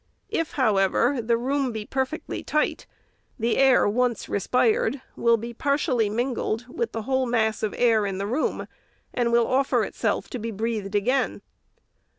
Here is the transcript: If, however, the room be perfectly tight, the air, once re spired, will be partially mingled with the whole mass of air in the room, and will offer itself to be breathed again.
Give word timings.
If, 0.29 0.53
however, 0.53 1.21
the 1.21 1.37
room 1.37 1.71
be 1.71 1.85
perfectly 1.85 2.41
tight, 2.41 2.87
the 3.37 3.55
air, 3.57 3.87
once 3.87 4.27
re 4.27 4.39
spired, 4.39 4.99
will 5.15 5.37
be 5.37 5.53
partially 5.53 6.09
mingled 6.09 6.65
with 6.67 6.91
the 6.91 7.03
whole 7.03 7.27
mass 7.27 7.61
of 7.61 7.75
air 7.77 8.07
in 8.07 8.17
the 8.17 8.25
room, 8.25 8.65
and 9.13 9.31
will 9.31 9.45
offer 9.45 9.83
itself 9.83 10.27
to 10.31 10.39
be 10.39 10.49
breathed 10.49 10.95
again. 10.95 11.43